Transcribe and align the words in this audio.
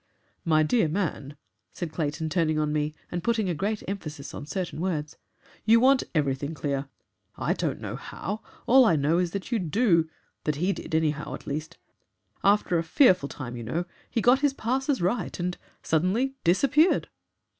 "My 0.43 0.63
dear 0.63 0.87
man," 0.87 1.37
said 1.71 1.91
Clayton, 1.91 2.29
turning 2.31 2.57
on 2.57 2.73
me 2.73 2.95
and 3.11 3.23
putting 3.23 3.47
a 3.47 3.53
great 3.53 3.83
emphasis 3.87 4.33
on 4.33 4.47
certain 4.47 4.81
words, 4.81 5.15
"you 5.63 5.79
want 5.79 6.01
EVERYTHING 6.15 6.55
clear. 6.55 6.87
I 7.35 7.53
don't 7.53 7.79
know 7.79 7.95
HOW. 7.97 8.41
All 8.65 8.83
I 8.85 8.95
know 8.95 9.19
is 9.19 9.29
that 9.29 9.51
you 9.51 9.59
DO 9.59 10.09
that 10.45 10.55
HE 10.55 10.73
did, 10.73 10.95
anyhow, 10.95 11.35
at 11.35 11.45
least. 11.45 11.77
After 12.43 12.79
a 12.79 12.83
fearful 12.83 13.29
time, 13.29 13.55
you 13.55 13.63
know, 13.63 13.85
he 14.09 14.21
got 14.21 14.39
his 14.39 14.55
passes 14.55 15.03
right 15.03 15.39
and 15.39 15.55
suddenly 15.83 16.33
disappeared." 16.43 17.07